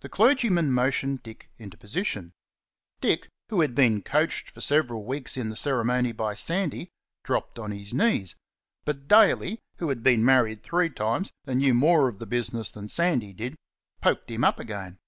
[0.00, 2.34] The clergyman motioned Dick into position.
[3.00, 6.90] Dick, who had been coached for several weeks in the ceremony by Sandy,
[7.24, 8.34] dropped on his knees;
[8.84, 12.88] but Daley, who had been married three times and knew more of the business than
[12.88, 13.56] Sandy did,
[14.02, 14.98] poked him up again.